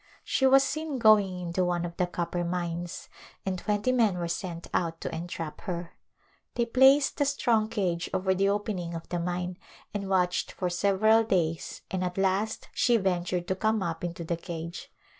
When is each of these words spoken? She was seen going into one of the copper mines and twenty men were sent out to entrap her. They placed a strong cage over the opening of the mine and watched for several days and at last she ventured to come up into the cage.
She 0.23 0.47
was 0.47 0.63
seen 0.63 0.97
going 0.97 1.39
into 1.39 1.63
one 1.63 1.85
of 1.85 1.95
the 1.97 2.07
copper 2.07 2.43
mines 2.43 3.07
and 3.45 3.59
twenty 3.59 3.91
men 3.91 4.17
were 4.17 4.27
sent 4.27 4.65
out 4.73 4.99
to 5.01 5.13
entrap 5.13 5.61
her. 5.65 5.91
They 6.55 6.65
placed 6.65 7.21
a 7.21 7.25
strong 7.25 7.69
cage 7.69 8.09
over 8.11 8.33
the 8.33 8.49
opening 8.49 8.95
of 8.95 9.07
the 9.09 9.19
mine 9.19 9.59
and 9.93 10.09
watched 10.09 10.53
for 10.53 10.71
several 10.71 11.23
days 11.23 11.83
and 11.91 12.03
at 12.03 12.17
last 12.17 12.67
she 12.73 12.97
ventured 12.97 13.47
to 13.49 13.55
come 13.55 13.83
up 13.83 14.03
into 14.03 14.23
the 14.23 14.37
cage. 14.37 14.91